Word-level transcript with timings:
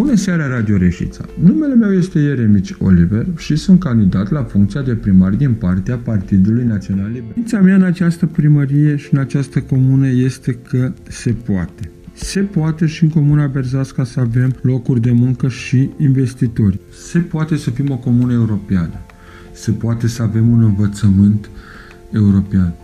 Bună 0.00 0.14
seara, 0.14 0.48
Radio 0.48 0.76
Reșița! 0.76 1.24
Numele 1.42 1.74
meu 1.74 1.92
este 1.92 2.18
Ieremici 2.18 2.74
Oliver 2.78 3.26
și 3.36 3.56
sunt 3.56 3.80
candidat 3.80 4.30
la 4.30 4.42
funcția 4.42 4.82
de 4.82 4.94
primar 4.94 5.32
din 5.32 5.52
partea 5.52 5.96
Partidului 5.96 6.64
Național 6.64 7.06
Liber. 7.06 7.32
Mința 7.34 7.60
mea 7.60 7.74
în 7.74 7.82
această 7.82 8.26
primărie 8.26 8.96
și 8.96 9.14
în 9.14 9.18
această 9.18 9.60
comună 9.60 10.08
este 10.08 10.52
că 10.52 10.92
se 11.08 11.32
poate. 11.32 11.90
Se 12.12 12.40
poate 12.40 12.86
și 12.86 13.02
în 13.04 13.10
Comuna 13.10 13.46
Berzasca 13.46 14.04
să 14.04 14.20
avem 14.20 14.54
locuri 14.62 15.00
de 15.00 15.10
muncă 15.10 15.48
și 15.48 15.90
investitori. 15.98 16.80
Se 16.92 17.18
poate 17.18 17.56
să 17.56 17.70
fim 17.70 17.90
o 17.90 17.96
comună 17.96 18.32
europeană. 18.32 19.00
Se 19.52 19.70
poate 19.70 20.06
să 20.06 20.22
avem 20.22 20.48
un 20.48 20.62
învățământ 20.62 21.50
european. 22.12 22.74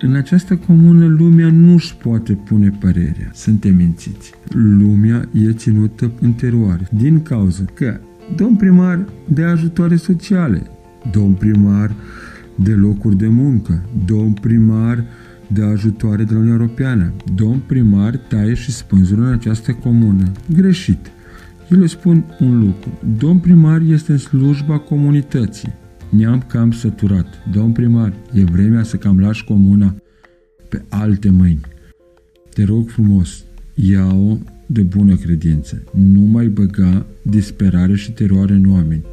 În 0.00 0.14
această 0.14 0.56
comună 0.56 1.06
lumea 1.06 1.50
nu 1.50 1.72
își 1.72 1.96
poate 1.96 2.32
pune 2.32 2.68
părerea. 2.80 3.30
Suntem 3.32 3.74
mințiți. 3.74 4.32
Lumea 4.52 5.28
e 5.32 5.52
ținută 5.52 6.12
în 6.20 6.32
teroare 6.32 6.88
din 6.90 7.22
cauza 7.22 7.64
că 7.74 8.00
domn 8.36 8.56
primar 8.56 9.04
de 9.28 9.42
ajutoare 9.42 9.96
sociale, 9.96 10.62
domn 11.12 11.32
primar 11.32 11.94
de 12.54 12.72
locuri 12.72 13.16
de 13.16 13.26
muncă, 13.26 13.82
domn 14.06 14.32
primar 14.32 15.04
de 15.46 15.62
ajutoare 15.62 16.24
de 16.24 16.32
la 16.32 16.38
Uniunea 16.38 16.60
Europeană, 16.60 17.12
domn 17.34 17.60
primar 17.66 18.16
taie 18.16 18.54
și 18.54 18.72
spânzură 18.72 19.20
în 19.20 19.32
această 19.32 19.72
comună. 19.72 20.32
Greșit. 20.54 21.10
Eu 21.70 21.78
le 21.78 21.86
spun 21.86 22.24
un 22.40 22.58
lucru. 22.58 22.98
Domn 23.18 23.38
primar 23.38 23.80
este 23.80 24.12
în 24.12 24.18
slujba 24.18 24.78
comunității. 24.78 25.74
Ne-am 26.16 26.40
cam 26.46 26.72
săturat. 26.72 27.26
Domn 27.52 27.72
primar, 27.72 28.12
e 28.32 28.44
vremea 28.44 28.82
să 28.82 28.96
cam 28.96 29.20
lași 29.20 29.44
comuna 29.44 29.94
pe 30.68 30.82
alte 30.88 31.30
mâini. 31.30 31.60
Te 32.54 32.64
rog 32.64 32.88
frumos, 32.88 33.44
ia-o 33.74 34.38
de 34.66 34.82
bună 34.82 35.16
credință. 35.16 35.82
Nu 35.92 36.20
mai 36.20 36.46
băga 36.46 37.06
disperare 37.22 37.94
și 37.94 38.12
teroare 38.12 38.52
în 38.52 38.70
oameni. 38.72 39.04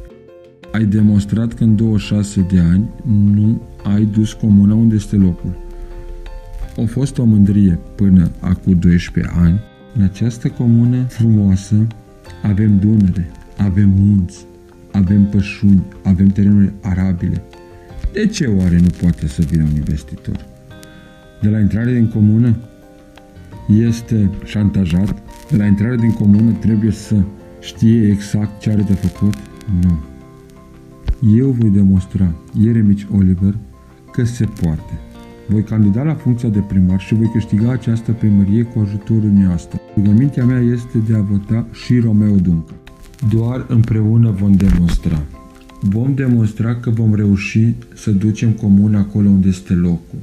Ai 0.72 0.84
demonstrat 0.84 1.52
că 1.52 1.64
în 1.64 1.76
26 1.76 2.46
de 2.50 2.58
ani 2.58 2.88
nu 3.32 3.62
ai 3.82 4.04
dus 4.04 4.32
comuna 4.32 4.74
unde 4.74 4.94
este 4.94 5.16
locul. 5.16 5.56
A 6.76 6.84
fost 6.86 7.18
o 7.18 7.24
mândrie 7.24 7.78
până 7.94 8.30
acum 8.40 8.78
12 8.78 9.34
ani. 9.36 9.60
În 9.94 10.02
această 10.02 10.48
comună 10.48 11.04
frumoasă 11.08 11.86
avem 12.42 12.78
Dunăre, 12.78 13.30
avem 13.56 13.88
munți, 13.88 14.46
avem 14.94 15.24
pășuni, 15.24 15.82
avem 16.02 16.26
terenuri 16.26 16.72
arabile. 16.80 17.42
De 18.12 18.26
ce 18.26 18.46
oare 18.46 18.78
nu 18.78 18.88
poate 19.00 19.28
să 19.28 19.42
vină 19.50 19.62
un 19.62 19.76
investitor? 19.76 20.36
De 21.42 21.48
la 21.48 21.58
intrare 21.58 21.92
din 21.92 22.08
comună 22.08 22.56
este 23.68 24.30
șantajat, 24.44 25.22
de 25.50 25.56
la 25.56 25.66
intrare 25.66 25.96
din 25.96 26.12
comună 26.12 26.50
trebuie 26.50 26.90
să 26.90 27.16
știe 27.60 28.08
exact 28.08 28.60
ce 28.60 28.70
are 28.70 28.82
de 28.82 28.92
făcut? 28.92 29.34
Nu. 29.82 29.98
Eu 31.36 31.48
voi 31.48 31.70
demonstra, 31.70 32.34
Ieremici 32.60 33.06
Oliver, 33.16 33.54
că 34.12 34.24
se 34.24 34.44
poate. 34.60 34.98
Voi 35.48 35.62
candida 35.62 36.02
la 36.02 36.14
funcția 36.14 36.48
de 36.48 36.60
primar 36.60 37.00
și 37.00 37.14
voi 37.14 37.30
câștiga 37.32 37.70
această 37.70 38.12
primărie 38.12 38.62
cu 38.62 38.78
ajutorul 38.78 39.22
dumneavoastră. 39.22 39.80
Rugămintea 39.96 40.44
mea 40.44 40.60
este 40.60 40.98
de 40.98 41.14
a 41.14 41.20
vota 41.20 41.66
și 41.72 41.98
Romeo 41.98 42.36
Dunca. 42.36 42.72
Doar 43.30 43.64
împreună 43.68 44.30
vom 44.30 44.52
demonstra. 44.52 45.22
Vom 45.80 46.14
demonstra 46.14 46.76
că 46.76 46.90
vom 46.90 47.14
reuși 47.14 47.74
să 47.94 48.10
ducem 48.10 48.50
comun 48.52 48.94
acolo 48.94 49.28
unde 49.28 49.48
este 49.48 49.72
locul. 49.72 50.18